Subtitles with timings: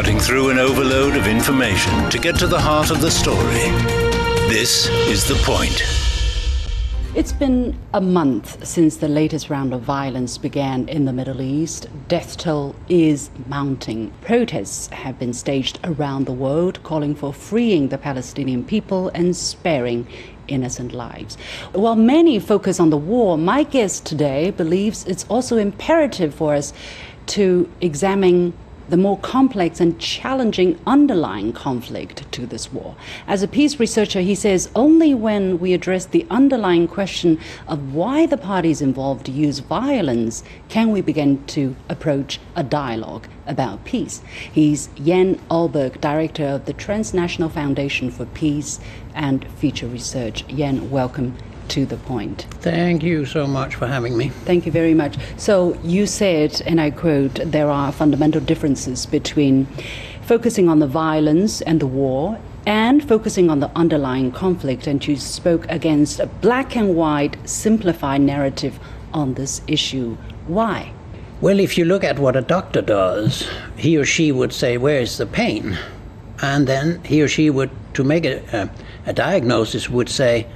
[0.00, 3.68] cutting through an overload of information to get to the heart of the story.
[4.48, 5.82] This is The Point.
[7.14, 11.86] It's been a month since the latest round of violence began in the Middle East.
[12.08, 14.10] Death toll is mounting.
[14.22, 20.06] Protests have been staged around the world calling for freeing the Palestinian people and sparing
[20.48, 21.36] innocent lives.
[21.72, 26.72] While many focus on the war, my guest today believes it's also imperative for us
[27.26, 28.54] to examine
[28.90, 32.96] the more complex and challenging underlying conflict to this war.
[33.26, 38.26] As a peace researcher, he says only when we address the underlying question of why
[38.26, 44.22] the parties involved use violence can we begin to approach a dialogue about peace.
[44.52, 48.80] He's Jan Oberg, director of the Transnational Foundation for Peace
[49.14, 50.46] and Future Research.
[50.48, 51.36] Jan, welcome
[51.70, 52.46] to the point.
[52.60, 54.28] Thank you so much for having me.
[54.44, 55.16] Thank you very much.
[55.36, 59.66] So, you said, and I quote, there are fundamental differences between
[60.22, 65.16] focusing on the violence and the war and focusing on the underlying conflict, and you
[65.16, 68.78] spoke against a black and white, simplified narrative
[69.14, 70.16] on this issue.
[70.46, 70.92] Why?
[71.40, 75.00] Well, if you look at what a doctor does, he or she would say, Where
[75.00, 75.78] is the pain?
[76.42, 78.70] And then he or she would, to make a, a,
[79.06, 80.46] a diagnosis, would say,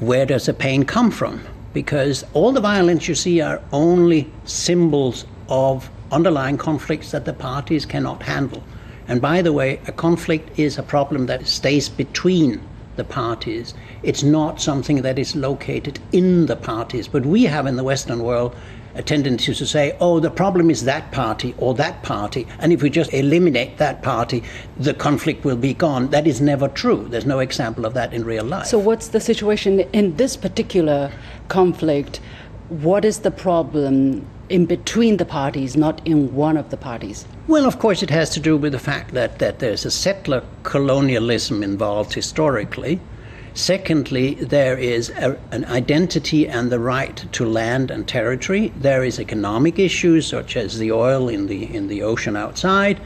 [0.00, 1.42] where does the pain come from?
[1.72, 7.86] Because all the violence you see are only symbols of underlying conflicts that the parties
[7.86, 8.62] cannot handle.
[9.08, 12.60] And by the way, a conflict is a problem that stays between
[12.96, 13.74] the parties.
[14.02, 17.08] It's not something that is located in the parties.
[17.08, 18.54] But we have in the Western world
[18.94, 22.82] a tendency to say, oh, the problem is that party or that party, and if
[22.82, 24.42] we just eliminate that party,
[24.76, 26.10] the conflict will be gone.
[26.10, 27.06] That is never true.
[27.08, 28.66] There's no example of that in real life.
[28.66, 31.10] So, what's the situation in this particular
[31.48, 32.20] conflict?
[32.68, 37.26] What is the problem in between the parties, not in one of the parties?
[37.48, 40.42] Well, of course, it has to do with the fact that, that there's a settler
[40.62, 43.00] colonialism involved historically
[43.54, 48.72] Secondly, there is a, an identity and the right to land and territory.
[48.78, 52.98] There is economic issues such as the oil in the in the ocean outside.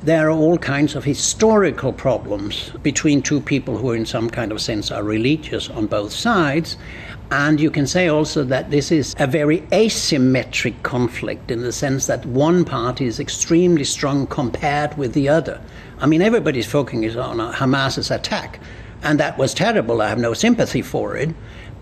[0.00, 4.60] There are all kinds of historical problems between two people who, in some kind of
[4.60, 6.76] sense, are religious on both sides.
[7.32, 12.04] And you can say also that this is a very asymmetric conflict in the sense
[12.04, 15.58] that one party is extremely strong compared with the other.
[15.98, 18.60] I mean, everybody's focusing on Hamas's attack,
[19.02, 20.02] and that was terrible.
[20.02, 21.30] I have no sympathy for it.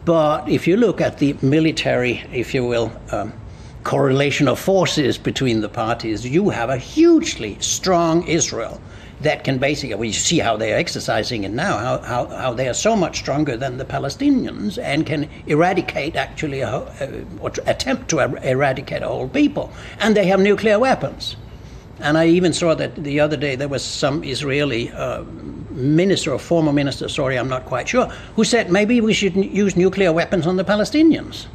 [0.05, 3.33] But if you look at the military, if you will, um,
[3.83, 8.81] correlation of forces between the parties, you have a hugely strong Israel
[9.20, 12.54] that can basically, well, you see how they are exercising it now, how, how, how
[12.54, 17.53] they are so much stronger than the Palestinians and can eradicate actually, a, uh, or
[17.66, 19.70] attempt to er, eradicate a whole people.
[19.98, 21.36] And they have nuclear weapons.
[21.98, 25.22] And I even saw that the other day there was some Israeli uh,
[25.70, 29.76] minister or former minister, sorry, I'm not quite sure, who said maybe we should use
[29.76, 31.47] nuclear weapons on the Palestinians.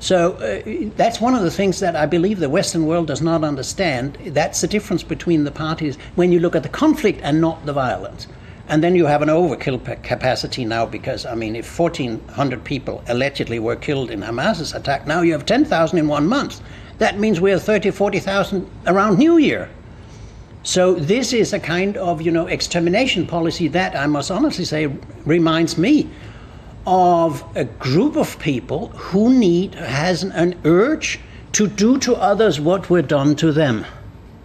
[0.00, 3.44] So uh, that's one of the things that I believe the Western world does not
[3.44, 4.16] understand.
[4.28, 7.74] That's the difference between the parties when you look at the conflict and not the
[7.74, 8.26] violence.
[8.66, 13.58] And then you have an overkill capacity now because, I mean, if 1,400 people allegedly
[13.58, 16.62] were killed in Hamas's attack, now you have 10,000 in one month.
[16.98, 19.68] That means we have 30, 40,000 around New Year.
[20.62, 24.92] So this is a kind of you know extermination policy that I must honestly say
[25.24, 26.08] reminds me
[26.86, 31.20] of a group of people who need has an urge
[31.52, 33.86] to do to others what were done to them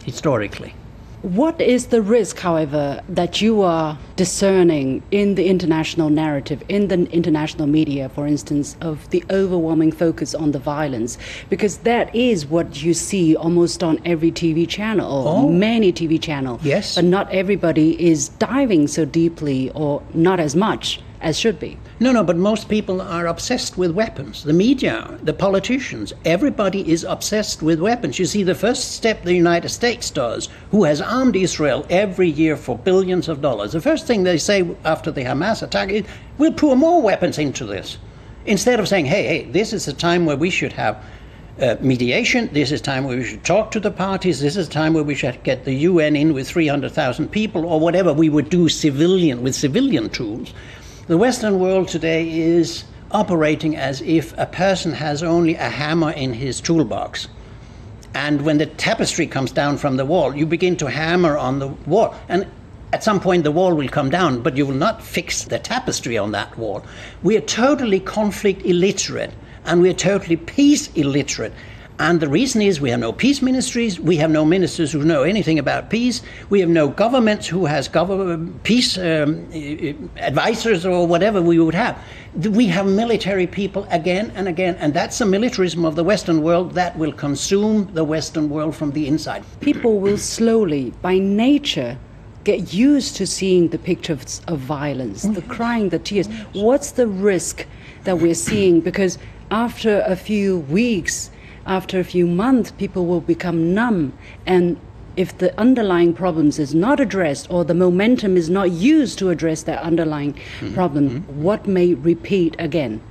[0.03, 0.73] historically.
[1.21, 7.09] What is the risk, however, that you are discerning in the international narrative, in the
[7.09, 11.17] international media, for instance, of the overwhelming focus on the violence?
[11.49, 15.49] Because that is what you see almost on every TV channel, oh.
[15.49, 16.63] many TV channels.
[16.63, 16.93] Yes.
[16.93, 21.79] But not everybody is diving so deeply, or not as much as should be.
[21.97, 24.43] No, no, but most people are obsessed with weapons.
[24.43, 28.19] The media, the politicians, everybody is obsessed with weapons.
[28.19, 32.57] You see, the first step the United States does, who has armed Israel every year
[32.57, 36.03] for billions of dollars, the first thing they say after the Hamas attack is,
[36.37, 37.97] we'll pour more weapons into this.
[38.45, 41.01] Instead of saying, hey, hey, this is a time where we should have
[41.61, 42.49] uh, mediation.
[42.51, 44.41] This is time where we should talk to the parties.
[44.41, 48.11] This is time where we should get the UN in with 300,000 people or whatever
[48.11, 50.53] we would do civilian with civilian tools.
[51.07, 56.33] The Western world today is operating as if a person has only a hammer in
[56.33, 57.27] his toolbox.
[58.15, 61.67] And when the tapestry comes down from the wall, you begin to hammer on the
[61.67, 62.15] wall.
[62.27, 62.47] And
[62.91, 66.17] at some point, the wall will come down, but you will not fix the tapestry
[66.17, 66.83] on that wall.
[67.21, 69.33] We are totally conflict illiterate
[69.65, 71.53] and we are totally peace illiterate.
[71.97, 75.23] And the reason is we have no peace ministries, we have no ministers who know
[75.23, 79.47] anything about peace, we have no governments who has government peace um,
[80.17, 81.97] advisors or whatever we would have.
[82.35, 86.73] We have military people again and again, and that's the militarism of the Western world
[86.73, 89.45] that will consume the Western world from the inside.
[89.61, 91.97] People will slowly, by nature,
[92.43, 96.27] get used to seeing the pictures of violence, the crying, the tears.
[96.51, 97.65] What's the risk
[98.03, 98.81] that we're seeing?
[98.81, 99.17] Because
[99.49, 101.31] after a few weeks,
[101.65, 104.13] after a few months, people will become numb.
[104.45, 104.77] And
[105.15, 109.63] if the underlying problems is not addressed or the momentum is not used to address
[109.63, 110.73] that underlying mm-hmm.
[110.73, 111.41] problem, mm-hmm.
[111.41, 113.01] what may repeat again?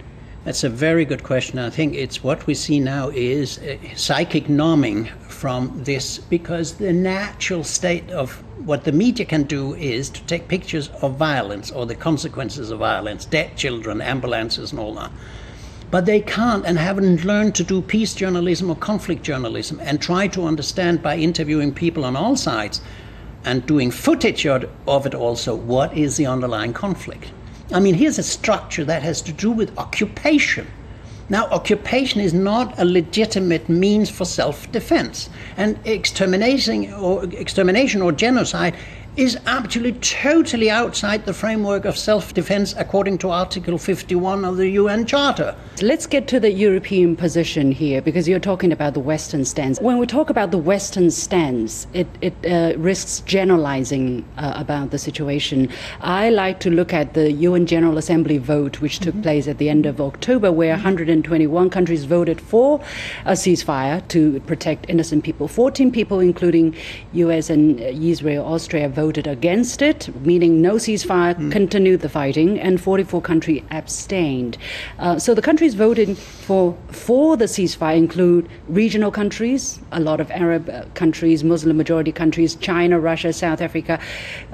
[0.45, 1.59] That's a very good question.
[1.59, 3.59] I think it's what we see now is
[3.97, 10.11] psychic numbing from this because the natural state of what the media can do is
[10.11, 14.95] to take pictures of violence or the consequences of violence, dead children, ambulances, and all
[14.95, 15.11] that
[15.91, 20.27] but they can't and haven't learned to do peace journalism or conflict journalism and try
[20.29, 22.81] to understand by interviewing people on all sides
[23.45, 27.31] and doing footage of it also what is the underlying conflict.
[27.73, 30.67] I mean, here's a structure that has to do with occupation.
[31.29, 38.13] Now, occupation is not a legitimate means for self defense, and extermination or, extermination or
[38.13, 38.77] genocide
[39.16, 44.70] is actually totally outside the framework of self defense according to Article 51 of the
[44.70, 45.55] UN Charter.
[45.81, 49.81] Let's get to the European position here because you're talking about the Western stance.
[49.81, 54.99] When we talk about the Western stance, it, it uh, risks generalizing uh, about the
[54.99, 55.69] situation.
[56.00, 59.22] I like to look at the UN General Assembly vote, which took mm-hmm.
[59.22, 62.81] place at the end of October, where 121 countries voted for
[63.26, 65.46] a ceasefire to protect innocent people.
[65.46, 66.75] 14 people, including
[67.12, 71.53] US and Israel, Austria, voted voted against it, meaning no ceasefire, mm.
[71.53, 74.56] continued the fighting, and 44 countries abstained.
[74.99, 76.17] Uh, so the countries voted
[76.47, 78.49] for for the ceasefire include
[78.83, 84.01] regional countries, a lot of Arab uh, countries, Muslim majority countries, China, Russia, South Africa,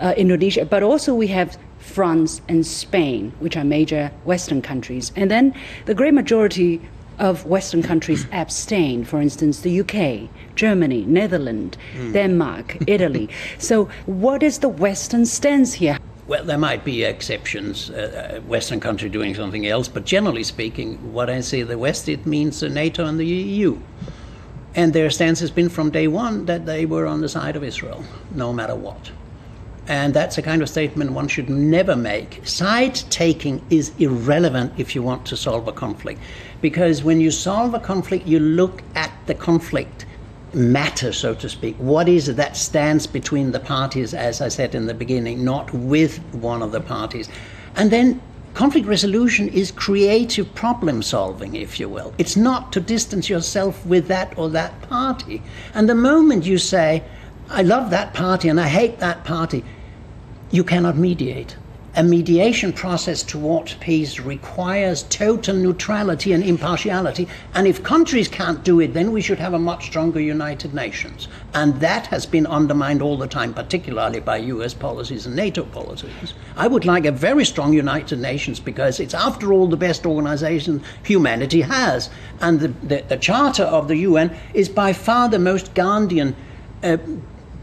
[0.01, 5.13] uh, Indonesia, but also we have France and Spain, which are major Western countries.
[5.17, 5.55] And then
[5.87, 6.81] the great majority
[7.21, 12.13] of Western countries abstain, for instance, the UK, Germany, Netherlands, mm.
[12.13, 13.29] Denmark, Italy.
[13.59, 15.99] So, what is the Western stance here?
[16.27, 21.13] Well, there might be exceptions, uh, uh Western country doing something else, but generally speaking,
[21.13, 23.79] what I say the West, it means NATO and the EU.
[24.75, 27.65] And their stance has been from day one that they were on the side of
[27.65, 29.11] Israel, no matter what.
[29.91, 32.47] And that's a kind of statement one should never make.
[32.47, 36.21] Side taking is irrelevant if you want to solve a conflict.
[36.61, 40.07] Because when you solve a conflict, you look at the conflict
[40.55, 41.75] matter, so to speak.
[41.79, 45.75] What is it that stands between the parties, as I said in the beginning, not
[45.75, 47.29] with one of the parties?
[47.75, 48.23] And then
[48.55, 52.15] conflict resolution is creative problem solving, if you will.
[52.17, 55.43] It's not to distance yourself with that or that party.
[55.75, 57.03] And the moment you say,
[57.49, 59.65] I love that party and I hate that party,
[60.51, 61.57] you cannot mediate
[61.97, 67.27] a mediation process towards peace requires total neutrality and impartiality.
[67.53, 71.27] And if countries can't do it, then we should have a much stronger United Nations.
[71.53, 76.35] And that has been undermined all the time, particularly by US policies and NATO policies.
[76.57, 80.85] I would like a very strong United Nations because it's, after all, the best organization
[81.03, 82.09] humanity has.
[82.41, 86.35] And the, the, the Charter of the UN is by far the most Gandhian.
[86.85, 86.99] Uh,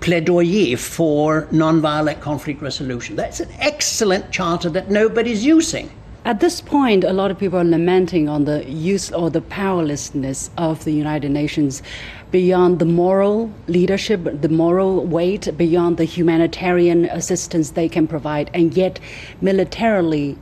[0.07, 3.17] plaidoyer for nonviolent conflict resolution.
[3.17, 5.91] That's an excellent charter that nobody's using.
[6.23, 10.49] At this point, a lot of people are lamenting on the use or the powerlessness
[10.57, 11.83] of the United Nations
[12.31, 18.77] beyond the moral leadership, the moral weight, beyond the humanitarian assistance they can provide, and
[18.77, 19.01] yet
[19.41, 20.37] militarily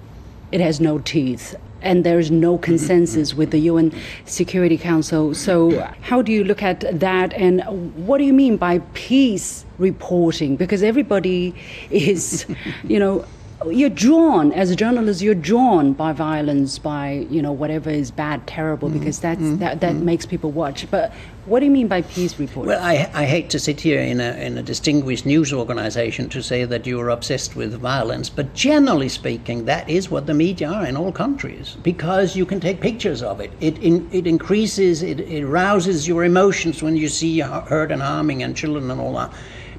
[0.51, 1.55] it has no teeth
[1.86, 3.94] and there is no consensus with the UN
[4.25, 5.34] Security Council.
[5.34, 7.63] So, how do you look at that, and
[8.08, 10.58] what do you mean by peace reporting?
[10.58, 11.54] Because everybody
[11.92, 12.46] is,
[12.84, 13.25] you know,
[13.72, 18.45] you're drawn as a journalist you're drawn by violence by you know whatever is bad
[18.48, 19.00] terrible mm-hmm.
[19.00, 19.57] because that's mm-hmm.
[19.57, 20.05] that, that mm-hmm.
[20.05, 21.13] makes people watch but
[21.45, 24.19] what do you mean by peace reporting well I, I hate to sit here in
[24.19, 29.10] a, in a distinguished news organization to say that you're obsessed with violence but generally
[29.10, 33.22] speaking that is what the media are in all countries because you can take pictures
[33.22, 37.91] of it it, in, it increases it, it rouses your emotions when you see hurt
[37.91, 39.31] and harming and children and all that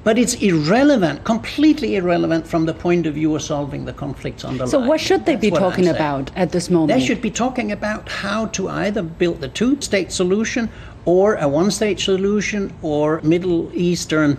[0.07, 4.51] but it's irrelevant, completely irrelevant from the point of view of solving the conflicts on
[4.51, 4.71] underlying.
[4.71, 6.97] So, what should they That's be talking about at this moment?
[6.97, 10.69] They should be talking about how to either build the two state solution
[11.03, 14.37] or a one state solution or Middle Eastern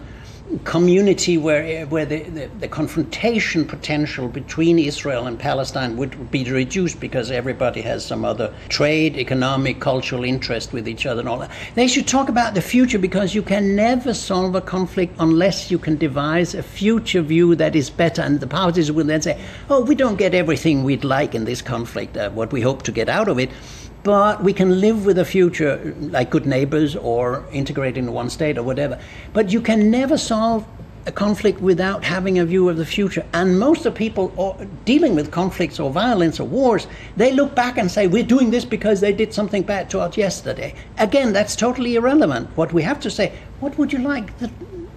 [0.64, 7.00] community where, where the, the, the, confrontation potential between Israel and Palestine would be reduced
[7.00, 11.50] because everybody has some other trade, economic, cultural interest with each other and all that.
[11.74, 15.78] They should talk about the future because you can never solve a conflict unless you
[15.78, 18.22] can devise a future view that is better.
[18.22, 21.60] And the parties will then say, oh, we don't get everything we'd like in this
[21.60, 23.50] conflict, uh, what we hope to get out of it
[24.08, 28.56] but we can live with a future like good neighbors or integrate into one state
[28.56, 28.98] or whatever.
[29.34, 30.64] But you can never solve
[31.04, 33.22] a conflict without having a view of the future.
[33.34, 36.86] And most of the people dealing with conflicts or violence or wars,
[37.18, 40.16] they look back and say, we're doing this because they did something bad to us
[40.16, 40.74] yesterday.
[40.96, 42.48] Again, that's totally irrelevant.
[42.56, 44.30] What we have to say, what would you like?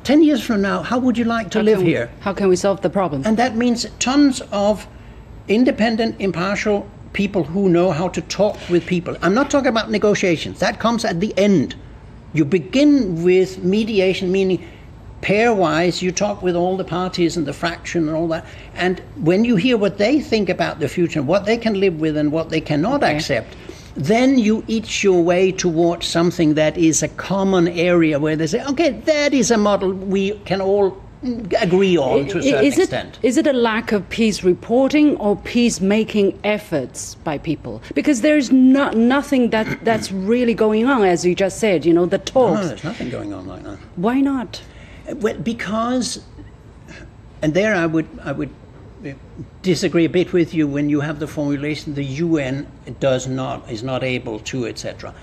[0.06, 2.10] 10 years from now, how would you like to how live here?
[2.22, 3.24] How can we solve the problem?
[3.26, 4.88] And that means tons of
[5.50, 9.18] independent, impartial people who know how to talk with people.
[9.22, 11.76] I'm not talking about negotiations, that comes at the end.
[12.34, 14.66] You begin with mediation, meaning
[15.22, 18.46] pairwise, you talk with all the parties and the fraction and all that.
[18.74, 22.18] And when you hear what they think about the future, what they can live with
[22.18, 23.16] and what they cannot okay.
[23.16, 23.56] accept,
[23.96, 28.64] then you each your way towards something that is a common area where they say,
[28.66, 33.20] okay, that is a model we can all agree on to a certain is extent.
[33.22, 37.82] It, is it a lack of peace reporting or peace-making efforts by people?
[37.94, 41.86] Because there's not nothing that that's really going on, as you just said.
[41.86, 42.62] You know, the talks.
[42.62, 43.78] No, there's nothing going on like that.
[43.96, 44.62] Why not?
[45.10, 46.24] Uh, well, because,
[47.42, 48.50] and there I would I would
[49.06, 49.12] uh,
[49.62, 52.68] disagree a bit with you when you have the formulation the UN
[53.00, 55.14] does not is not able to etc.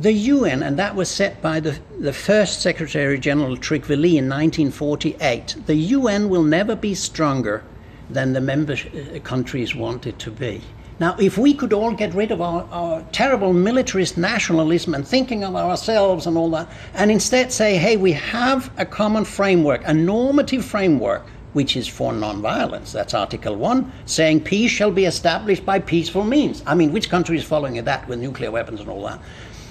[0.00, 4.28] The UN, and that was set by the, the first Secretary General Trygve Lie in
[4.28, 7.64] 1948, the UN will never be stronger
[8.08, 10.60] than the member uh, countries want it to be.
[11.00, 15.42] Now, if we could all get rid of our, our, terrible militarist nationalism and thinking
[15.42, 19.92] of ourselves and all that, and instead say, hey, we have a common framework, a
[19.92, 22.92] normative framework, which is for nonviolence.
[22.92, 26.62] That's Article 1, saying peace shall be established by peaceful means.
[26.68, 29.18] I mean, which country is following that with nuclear weapons and all that?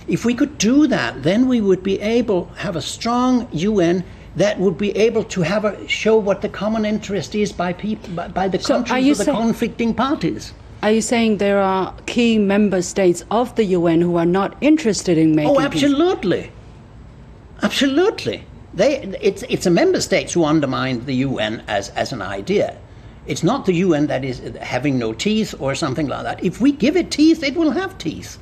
[0.07, 4.03] If we could do that, then we would be able have a strong UN
[4.37, 8.13] that would be able to have a, show what the common interest is by people
[8.13, 10.53] by, by the so countries or the conflicting parties.
[10.83, 15.17] Are you saying there are key member states of the UN who are not interested
[15.17, 15.55] in making?
[15.55, 17.63] Oh, absolutely, peace?
[17.63, 18.45] absolutely.
[18.75, 22.77] They, it's, it's the member states who undermine the UN as, as an idea.
[23.25, 26.43] It's not the UN that is having no teeth or something like that.
[26.43, 28.37] If we give it teeth, it will have teeth.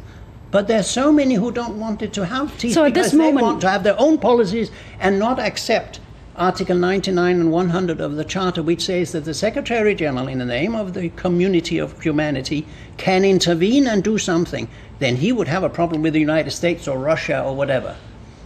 [0.55, 3.59] But there's so many who don't want it to have teeth so because they want
[3.59, 4.71] to have their own policies
[5.01, 5.99] and not accept
[6.37, 10.45] Article 99 and 100 of the Charter, which says that the Secretary General, in the
[10.45, 14.69] name of the community of humanity, can intervene and do something,
[14.99, 17.97] then he would have a problem with the United States or Russia or whatever.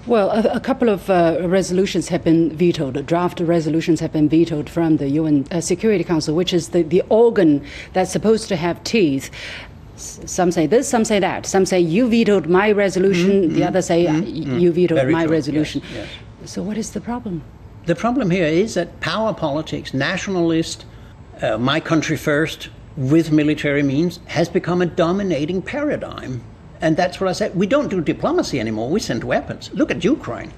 [0.07, 3.05] Well, a, a couple of uh, resolutions have been vetoed.
[3.05, 7.03] Draft resolutions have been vetoed from the UN uh, Security Council, which is the, the
[7.09, 7.63] organ
[7.93, 9.29] that's supposed to have teeth
[9.99, 11.45] some say this, some say that.
[11.45, 13.43] Some say you vetoed my resolution.
[13.43, 13.55] Mm-hmm.
[13.55, 14.57] The others say mm-hmm.
[14.57, 15.33] you vetoed Very my true.
[15.33, 15.81] resolution.
[15.93, 16.09] Yes,
[16.41, 16.51] yes.
[16.51, 17.43] So what is the problem?
[17.85, 20.85] The problem here is that power politics, nationalist,
[21.41, 26.43] uh, my country first, with military means, has become a dominating paradigm.
[26.81, 27.55] And that's what I said.
[27.55, 28.89] We don't do diplomacy anymore.
[28.89, 29.69] We send weapons.
[29.73, 30.51] Look at Ukraine.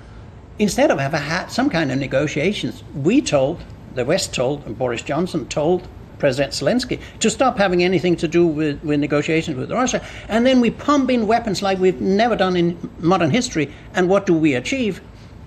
[0.60, 3.64] Instead of having had some kind of negotiations, we told,
[3.96, 5.88] the West told, and Boris Johnson told
[6.22, 10.00] President Zelensky to stop having anything to do with, with negotiations with Russia.
[10.30, 13.74] And then we pump in weapons like we've never done in modern history.
[13.96, 15.02] And what do we achieve?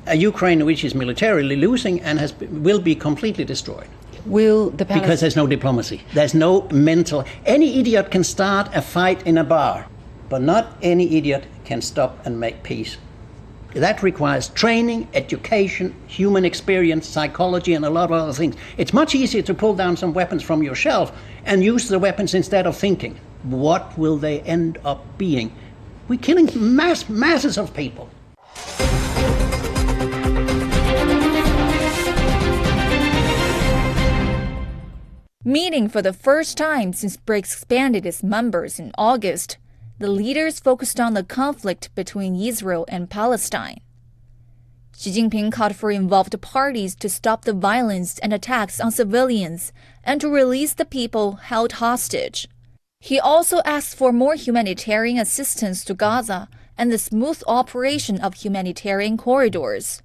[0.07, 2.35] A Ukraine which is militarily losing and has,
[2.66, 3.88] will be completely destroyed.
[4.26, 6.02] Will the because there's no diplomacy.
[6.12, 7.25] There's no mental.
[7.47, 9.87] Any idiot can start a fight in a bar,
[10.28, 12.97] but not any idiot can stop and make peace
[13.75, 18.54] that requires training, education, human experience, psychology, and a lot of other things.
[18.76, 21.12] It's much easier to pull down some weapons from your shelf
[21.45, 23.19] and use the weapons instead of thinking.
[23.43, 25.52] What will they end up being?
[26.07, 28.09] We're killing mass, masses of people.
[35.47, 39.59] Meeting for the first time since BRICS expanded its members in August,
[40.04, 43.80] the leaders focused on the conflict between Israel and Palestine.
[44.94, 49.73] Xi Jinping called for involved parties to stop the violence and attacks on civilians
[50.04, 52.46] and to release the people held hostage.
[53.00, 59.16] He also asked for more humanitarian assistance to Gaza and the smooth operation of humanitarian
[59.16, 60.02] corridors.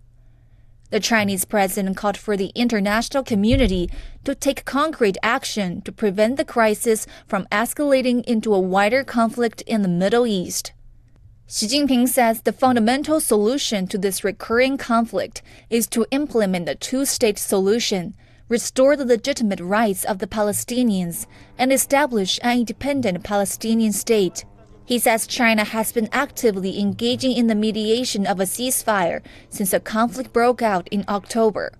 [0.91, 3.91] The Chinese president called for the international community
[4.23, 9.83] to take concrete action to prevent the crisis from escalating into a wider conflict in
[9.83, 10.73] the Middle East.
[11.47, 17.05] Xi Jinping says the fundamental solution to this recurring conflict is to implement the two
[17.05, 18.15] state solution,
[18.47, 21.27] restore the legitimate rights of the Palestinians,
[21.57, 24.43] and establish an independent Palestinian state.
[24.89, 29.79] He says China has been actively engaging in the mediation of a ceasefire since the
[29.79, 31.73] conflict broke out in October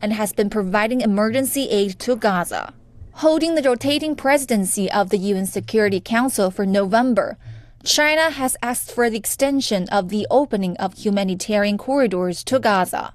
[0.00, 2.72] and has been providing emergency aid to Gaza.
[3.14, 7.36] Holding the rotating presidency of the UN Security Council for November,
[7.82, 13.12] China has asked for the extension of the opening of humanitarian corridors to Gaza.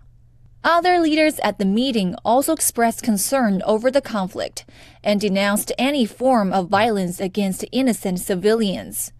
[0.66, 4.66] Other leaders at the meeting also expressed concern over the conflict
[5.06, 9.14] and denounced any form of violence against innocent civilians.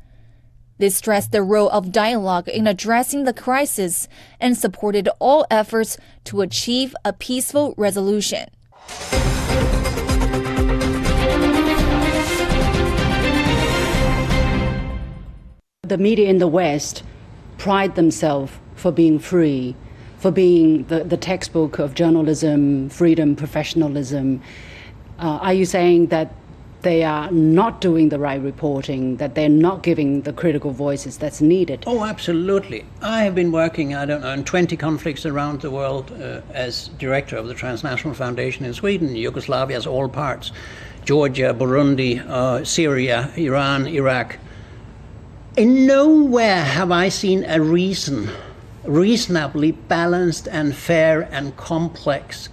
[0.80, 4.08] They stressed the role of dialogue in addressing the crisis
[4.40, 8.50] and supported all efforts to achieve a peaceful resolution.
[15.84, 17.04] The media in the West
[17.58, 19.76] pride themselves for being free,
[20.18, 24.42] for being the, the textbook of journalism, freedom, professionalism.
[25.18, 26.34] Uh, are you saying that
[26.88, 31.42] they are not doing the right reporting, that they're not giving the critical voices that's
[31.42, 31.84] needed?
[31.86, 32.86] Oh, absolutely.
[33.02, 36.88] I have been working, I don't know, in 20 conflicts around the world uh, as
[36.98, 40.54] director of the Transnational Foundation in Sweden, Yugoslavia's all parts,
[41.04, 44.38] Georgia, Burundi, uh, Syria, Iran, Iraq.
[45.58, 48.30] In nowhere have I seen a reason,
[48.86, 52.48] reasonably balanced and fair and complex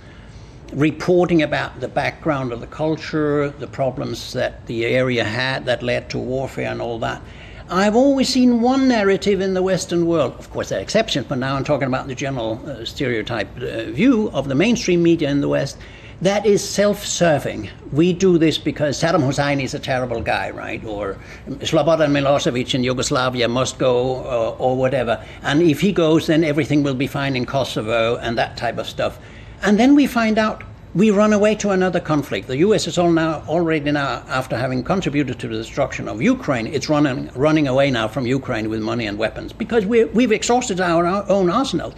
[0.75, 6.11] reporting about the background of the culture, the problems that the area had that led
[6.11, 7.23] to warfare and all that.
[7.71, 10.35] I've always seen one narrative in the Western world.
[10.39, 13.85] Of course, there are exceptions, but now I'm talking about the general uh, stereotype uh,
[13.85, 15.79] view of the mainstream media in the West
[16.23, 17.69] that is self-serving.
[17.93, 20.83] We do this because Saddam Hussein is a terrible guy, right?
[20.85, 25.23] Or Slobodan Milosevic in Yugoslavia must go, uh, or whatever.
[25.43, 28.87] And if he goes, then everything will be fine in Kosovo and that type of
[28.87, 29.19] stuff.
[29.63, 30.63] And then we find out
[30.95, 32.47] we run away to another conflict.
[32.47, 32.87] The U.S.
[32.87, 37.31] is all now already now, after having contributed to the destruction of Ukraine, it's running
[37.35, 41.29] running away now from Ukraine with money and weapons because we we've exhausted our, our
[41.29, 41.95] own arsenal.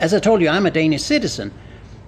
[0.00, 1.52] As I told you, I'm a Danish citizen.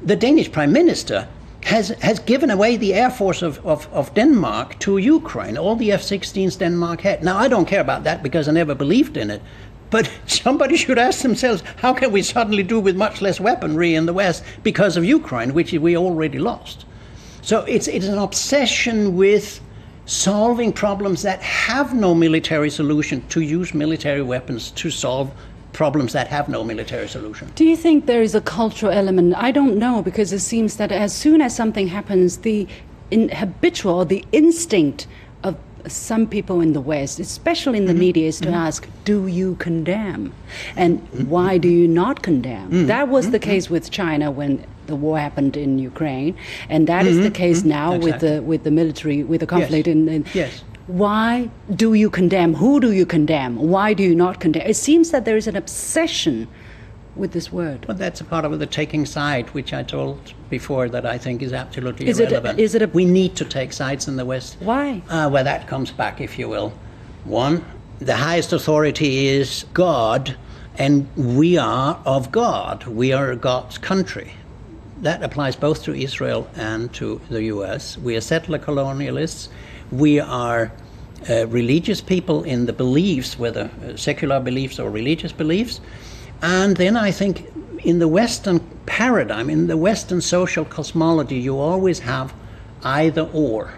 [0.03, 1.29] The Danish Prime Minister
[1.65, 5.93] has, has given away the air force of, of, of Denmark to Ukraine, all the
[5.93, 7.23] F 16s Denmark had.
[7.23, 9.43] Now, I don't care about that because I never believed in it.
[9.92, 14.07] But somebody should ask themselves how can we suddenly do with much less weaponry in
[14.07, 16.87] the West because of Ukraine, which we already lost?
[17.42, 19.61] So it's, it's an obsession with
[20.07, 25.31] solving problems that have no military solution to use military weapons to solve
[25.74, 27.52] problems that have no military solution.
[27.55, 29.35] Do you think there is a cultural element?
[29.37, 32.66] I don't know because it seems that as soon as something happens, the
[33.11, 35.07] habitual, the instinct
[35.87, 38.01] some people in the West, especially in the mm-hmm.
[38.01, 38.55] media, is to mm-hmm.
[38.55, 40.33] ask, Do you condemn?
[40.77, 41.29] And mm-hmm.
[41.29, 42.71] why do you not condemn?
[42.71, 42.87] Mm-hmm.
[42.87, 43.51] That was the mm-hmm.
[43.51, 46.37] case with China when the war happened in Ukraine,
[46.68, 47.35] and that is the mm-hmm.
[47.35, 48.11] case now exactly.
[48.11, 49.97] with the with the military with the conflict yes.
[49.97, 52.55] in, in yes why do you condemn?
[52.55, 53.57] Who do you condemn?
[53.57, 54.66] Why do you not condemn?
[54.66, 56.49] It seems that there is an obsession
[57.14, 57.87] with this word.
[57.87, 61.42] Well, that's a part of the taking side, which I told before that I think
[61.42, 62.59] is absolutely is irrelevant.
[62.59, 64.57] It a, is it a, we need to take sides in the West.
[64.61, 65.03] Why?
[65.09, 66.72] Uh, well, that comes back, if you will.
[67.25, 67.64] One,
[67.98, 70.37] the highest authority is God,
[70.79, 72.87] and we are of God.
[72.87, 74.33] We are God's country.
[75.03, 77.98] That applies both to Israel and to the U.S.
[77.98, 79.48] We are settler colonialists
[79.92, 80.72] we are
[81.29, 85.81] uh, religious people in the beliefs, whether uh, secular beliefs or religious beliefs.
[86.42, 87.46] And then I think
[87.85, 92.35] in the Western paradigm, in the Western social cosmology, you always have
[92.83, 93.74] either or.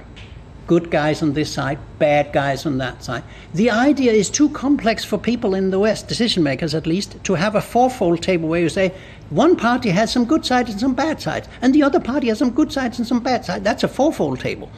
[0.66, 3.22] Good guys on this side, bad guys on that side.
[3.53, 7.35] The idea is too complex for people in the West, decision makers at least, to
[7.35, 8.94] have a fourfold table where you say
[9.29, 12.38] one party has some good sides and some bad sides, and the other party has
[12.38, 13.62] some good sides and some bad sides.
[13.62, 14.70] That's a fourfold table.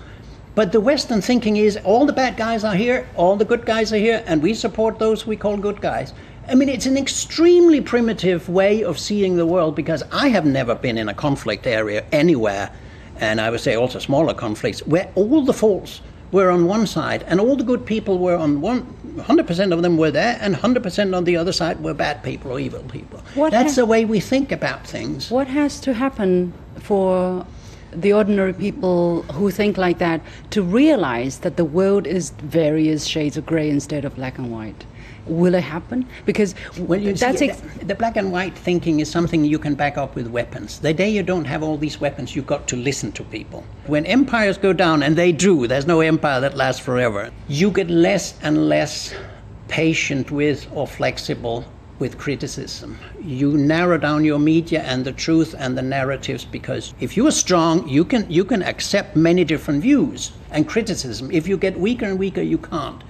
[0.57, 3.93] But the Western thinking is all the bad guys are here, all the good guys
[3.93, 6.13] are here, and we support those we call good guys.
[6.49, 10.75] I mean, it's an extremely primitive way of seeing the world because I have never
[10.75, 12.71] been in a conflict area anywhere,
[13.19, 16.01] and I would say also smaller conflicts, where all the faults
[16.33, 18.83] were on one side and all the good people were on one
[19.17, 22.59] 100% of them were there and 100% on the other side were bad people or
[22.59, 26.53] evil people what that's ha- the way we think about things what has to happen
[26.81, 27.47] for
[27.93, 33.37] the ordinary people who think like that to realize that the world is various shades
[33.37, 34.85] of gray instead of black and white.
[35.27, 36.07] Will it happen?
[36.25, 39.99] Because well, that's see, ex- the black and white thinking is something you can back
[39.99, 40.79] up with weapons.
[40.79, 43.65] The day you don't have all these weapons, you've got to listen to people.
[43.87, 47.31] When empires go down, and they do, there's no empire that lasts forever.
[47.49, 49.15] You get less and less
[49.69, 51.65] patient with or flexible
[51.99, 52.99] with criticism.
[53.23, 57.33] You narrow down your media and the truth and the narratives because if you are
[57.33, 61.31] strong, you can you can accept many different views and criticism.
[61.31, 63.03] If you get weaker and weaker, you can't.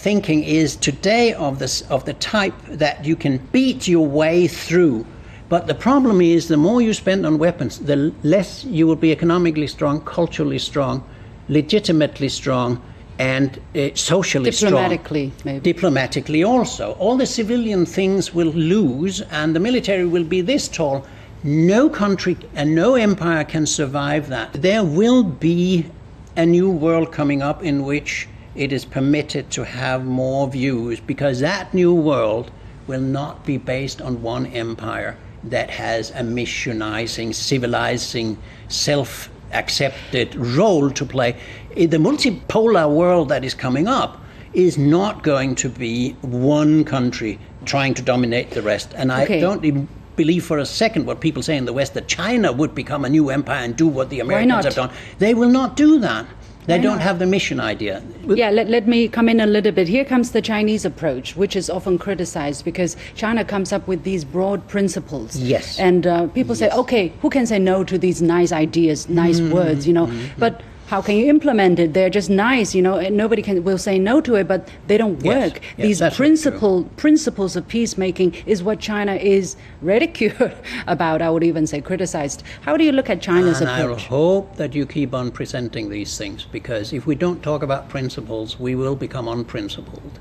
[0.00, 5.04] Thinking is today of this of the type that you can beat your way through.
[5.50, 9.12] But the problem is the more you spend on weapons, the less you will be
[9.12, 11.04] economically strong, culturally strong,
[11.50, 12.80] legitimately strong,
[13.18, 15.44] and uh, socially diplomatically, strong.
[15.44, 15.72] maybe.
[15.72, 16.92] Diplomatically, also.
[16.92, 21.04] All the civilian things will lose, and the military will be this tall.
[21.44, 24.54] No country and no empire can survive that.
[24.54, 25.90] There will be
[26.36, 31.40] a new world coming up in which it is permitted to have more views because
[31.40, 32.50] that new world
[32.86, 38.36] will not be based on one empire that has a missionizing, civilizing,
[38.68, 41.36] self accepted role to play.
[41.74, 44.20] The multipolar world that is coming up
[44.52, 48.92] is not going to be one country trying to dominate the rest.
[48.96, 49.40] And I Okay.
[49.40, 52.74] don't even believe for a second what people say in the West that China would
[52.74, 54.90] become a new empire and do what the Americans have done.
[55.18, 56.26] They will not do that.
[56.66, 57.02] They Why don't not?
[57.02, 58.02] have the mission idea.
[58.28, 59.88] Yeah, let, let me come in a little bit.
[59.88, 64.24] Here comes the Chinese approach, which is often criticized because China comes up with these
[64.24, 65.36] broad principles.
[65.36, 65.78] Yes.
[65.80, 69.52] And uh, people say, okay, who can say no to these nice ideas, nice Mm-hmm.
[69.54, 70.10] words, you know?
[70.38, 71.94] But how can you implement it?
[71.94, 74.98] They're just nice, you know, and nobody can will say no to it, but they
[74.98, 75.60] don't work.
[75.62, 76.24] Yes, These that's true.
[76.24, 80.52] principle, principles of peacemaking is what China is ridiculed
[80.88, 82.42] about, I would even say criticized.
[82.62, 86.18] How do you look at China's and I hope that you keep on presenting these
[86.18, 90.18] things because if we don't talk about principles, we will become unprincipled.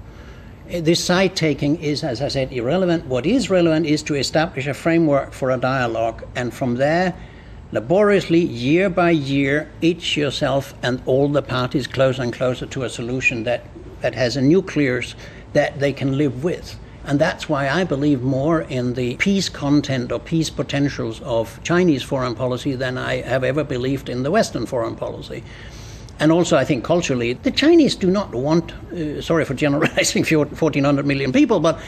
[0.71, 3.07] Uh, This side taking is, as I said, irrelevant.
[3.07, 7.15] What is relevant is to establish a framework for a dialogue, and from there,
[7.71, 12.89] laboriously, year by year, each yourself and all the parties closer and closer to a
[12.89, 13.63] solution that,
[14.01, 15.15] that has a nucleus
[15.53, 16.79] that they can live with.
[17.05, 22.03] And that's why I believe more in the peace content or peace potentials of Chinese
[22.03, 25.43] foreign policy than I have ever believed in the Western foreign policy.
[26.19, 31.05] And also, I think culturally, the Chinese do not want, uh, sorry for generalizing 1,400
[31.05, 31.79] million people, but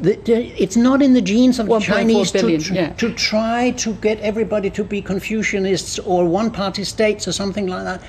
[0.00, 2.92] the, the, it's not in the genes of the Chinese billion, to, yeah.
[2.94, 7.84] to try to get everybody to be Confucianists or one party states or something like
[7.84, 8.02] that.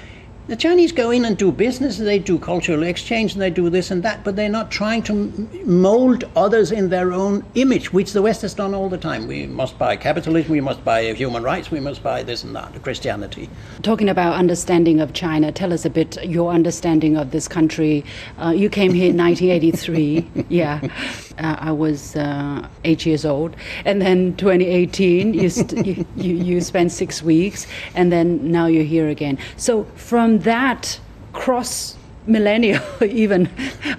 [0.47, 3.69] The Chinese go in and do business, and they do cultural exchange, and they do
[3.69, 7.91] this and that, but they're not trying to m- mold others in their own image,
[7.91, 9.27] which the West has done all the time.
[9.27, 12.81] We must buy capitalism, we must buy human rights, we must buy this and that,
[12.81, 13.49] Christianity.
[13.83, 18.05] Talking about understanding of China, tell us a bit your understanding of this country.
[18.41, 20.45] Uh, you came here in 1983.
[20.47, 20.79] yeah,
[21.39, 25.49] uh, I was uh, eight years old, and then 2018, you,
[26.15, 29.37] you you spent six weeks, and then now you're here again.
[29.57, 30.99] So from that
[31.33, 31.95] cross
[32.27, 33.49] millennial even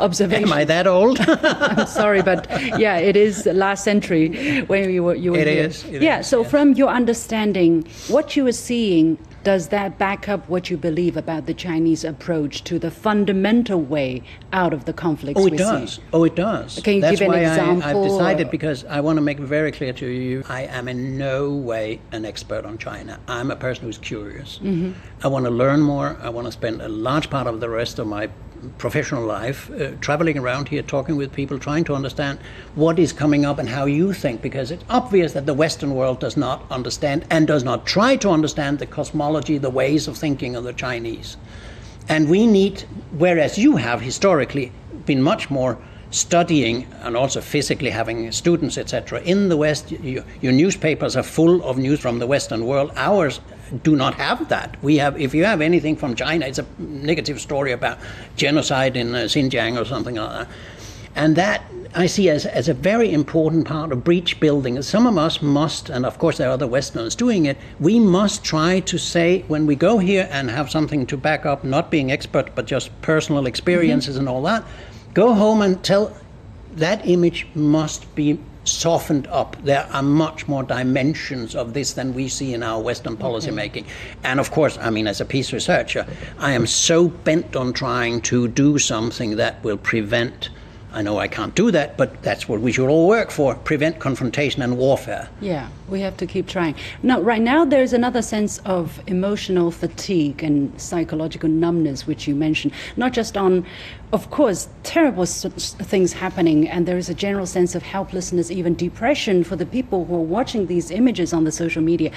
[0.00, 1.18] observation Am I that old?
[1.28, 2.46] I'm sorry, but
[2.78, 5.64] yeah, it is last century when you were you were It here.
[5.66, 6.20] is, it yeah.
[6.20, 6.50] is, so yes.
[6.50, 11.46] from your understanding, what you were seeing, does that back up what you believe about
[11.46, 14.22] the Chinese approach to the fundamental way
[14.52, 16.00] out of the conflicts Oh, it does.
[16.12, 16.80] Oh, it does.
[16.82, 19.38] Can you That's give an why example, I, I've decided because I want to make
[19.38, 20.42] very clear to you.
[20.48, 23.18] I am in no way an expert on China.
[23.28, 24.58] I'm a person who's curious.
[24.58, 24.92] Mm-hmm.
[25.24, 26.16] I want to learn more.
[26.20, 28.28] I want to spend a large part of the rest of my
[28.78, 32.38] professional life uh, traveling around here, talking with people, trying to understand
[32.74, 34.42] what is coming up and how you think.
[34.42, 38.30] Because it's obvious that the Western world does not understand and does not try to
[38.30, 41.36] understand the cosmology, the ways of thinking of the Chinese.
[42.08, 44.72] And we need, whereas you have historically
[45.04, 45.78] been much more
[46.10, 49.20] studying and also physically having students, etc.
[49.22, 52.92] In the West, you, your newspapers are full of news from the Western world.
[52.96, 53.40] Ours
[53.82, 54.76] do not have that.
[54.82, 57.98] We have, if you have anything from China, it's a negative story about
[58.36, 60.48] genocide in uh, Xinjiang or something like that.
[61.14, 64.80] And that I see as, as a very important part of breach building.
[64.82, 68.44] Some of us must, and of course there are other Westerners doing it, we must
[68.44, 72.12] try to say when we go here and have something to back up, not being
[72.12, 74.64] expert, but just personal experiences and all that,
[75.14, 76.16] go home and tell
[76.74, 78.38] that image must be
[78.70, 79.56] softened up.
[79.64, 83.86] There are much more dimensions of this than we see in our Western policy making.
[84.22, 86.06] And of course, I mean, as a peace researcher,
[86.38, 90.50] I am so bent on trying to do something that will prevent.
[90.92, 93.98] I know I can't do that, but that's what we should all work for prevent
[93.98, 95.28] confrontation and warfare.
[95.40, 96.76] Yeah, we have to keep trying.
[97.02, 102.72] Now, right now, there's another sense of emotional fatigue and psychological numbness, which you mentioned.
[102.96, 103.66] Not just on,
[104.12, 109.44] of course, terrible things happening, and there is a general sense of helplessness, even depression
[109.44, 112.10] for the people who are watching these images on the social media.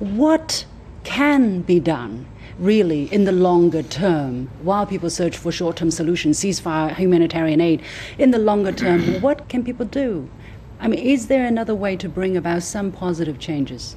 [0.00, 0.66] What
[1.08, 2.26] can be done
[2.58, 7.80] really in the longer term while people search for short term solutions, ceasefire, humanitarian aid?
[8.18, 10.28] In the longer term, what can people do?
[10.80, 13.96] I mean, is there another way to bring about some positive changes?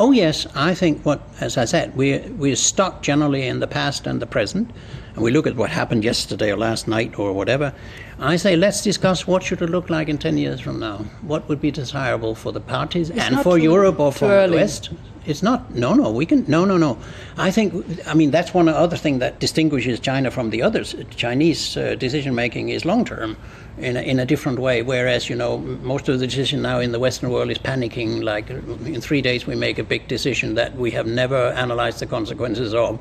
[0.00, 4.06] Oh yes, I think what, as I said, we we're stuck generally in the past
[4.06, 4.70] and the present,
[5.14, 7.72] and we look at what happened yesterday or last night or whatever.
[8.18, 10.98] I say let's discuss what should it look like in ten years from now.
[11.22, 14.56] What would be desirable for the parties It's and for Europe or for the.
[14.56, 14.90] West.
[15.26, 15.74] It's not.
[15.74, 16.10] No, no.
[16.10, 16.44] We can.
[16.46, 16.98] No, no, no.
[17.36, 17.74] I think.
[18.06, 20.94] I mean, that's one other thing that distinguishes China from the others.
[21.16, 23.36] Chinese uh, decision making is long term,
[23.78, 24.82] in a, in a different way.
[24.82, 28.22] Whereas you know, most of the decision now in the Western world is panicking.
[28.22, 32.06] Like in three days, we make a big decision that we have never analyzed the
[32.06, 33.00] consequences of,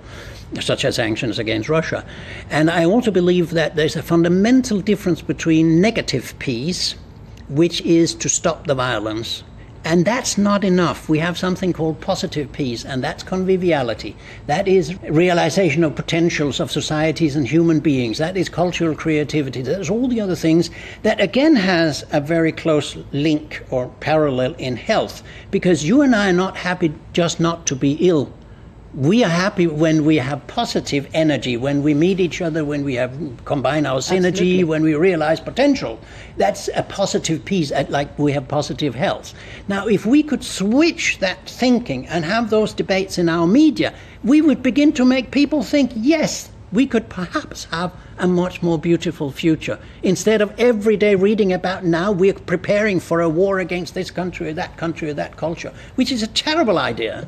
[0.59, 2.03] such as sanctions against Russia.
[2.49, 6.95] And I also believe that there's a fundamental difference between negative peace,
[7.49, 9.43] which is to stop the violence
[9.85, 11.07] and that's not enough.
[11.07, 14.15] We have something called positive peace, and that's conviviality.
[14.47, 18.17] That is realization of potentials of societies and human beings.
[18.17, 19.61] That is cultural creativity.
[19.61, 20.71] There's all the other things
[21.03, 25.21] that again has a very close link or parallel in health.
[25.51, 28.33] Because you and I are not happy just not to be ill
[28.95, 32.95] we are happy when we have positive energy, when we meet each other, when we
[32.95, 33.11] have
[33.43, 34.63] combine our synergy, Absolutely.
[34.63, 35.99] when we realize potential.
[36.37, 39.33] That's a positive peace, like we have positive health.
[39.67, 44.41] Now, if we could switch that thinking and have those debates in our media, we
[44.41, 49.29] would begin to make people think, yes, we could perhaps have a much more beautiful
[49.29, 49.77] future.
[50.03, 54.49] Instead of every day reading about now we're preparing for a war against this country
[54.49, 57.27] or that country or that culture, which is a terrible idea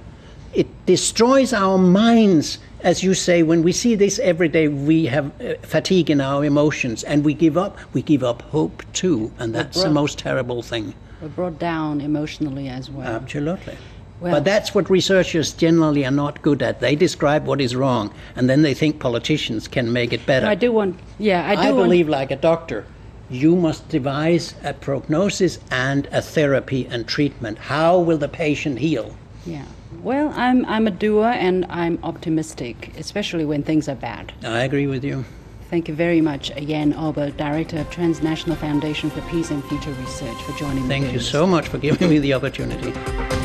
[0.53, 5.25] it destroys our minds as you say when we see this every day we have
[5.41, 9.53] uh, fatigue in our emotions and we give up we give up hope too and
[9.53, 13.07] that's the most terrible thing We're brought down emotionally as well.
[13.07, 13.75] absolutely
[14.21, 18.13] Well- but that's what researchers generally are not good at they describe what is wrong
[18.36, 21.62] and then they think politicians can make it better I do want, yeah, I do
[21.62, 22.86] I believe, like a doctor,
[23.29, 27.57] you must devise a prognosis and a therapy and treatment.
[27.57, 29.13] How will the patient heal?
[29.45, 29.65] Yeah.
[30.08, 34.32] Well, I'm I'm a doer and I'm optimistic, especially when things are bad.
[34.41, 35.26] I agree with you.
[35.70, 40.41] Thank you very much, Jan Oberg, Director of Transnational Foundation for Peace and Future Research,
[40.43, 40.88] for joining me.
[40.88, 43.37] Thank you so much for giving me the opportunity.